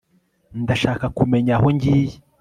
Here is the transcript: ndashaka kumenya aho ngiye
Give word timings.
ndashaka 0.63 1.05
kumenya 1.17 1.51
aho 1.57 1.67
ngiye 1.75 2.15